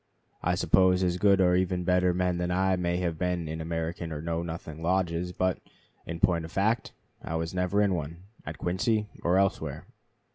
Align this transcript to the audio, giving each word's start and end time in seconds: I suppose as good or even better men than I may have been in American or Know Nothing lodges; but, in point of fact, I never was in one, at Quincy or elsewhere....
I 0.41 0.55
suppose 0.55 1.03
as 1.03 1.17
good 1.19 1.39
or 1.39 1.55
even 1.55 1.83
better 1.83 2.11
men 2.11 2.39
than 2.39 2.49
I 2.49 2.75
may 2.75 2.97
have 2.97 3.19
been 3.19 3.47
in 3.47 3.61
American 3.61 4.11
or 4.11 4.19
Know 4.19 4.41
Nothing 4.41 4.81
lodges; 4.81 5.31
but, 5.31 5.59
in 6.07 6.19
point 6.19 6.43
of 6.43 6.51
fact, 6.51 6.91
I 7.23 7.27
never 7.53 7.77
was 7.77 7.85
in 7.85 7.93
one, 7.93 8.23
at 8.43 8.57
Quincy 8.57 9.09
or 9.21 9.37
elsewhere.... 9.37 9.85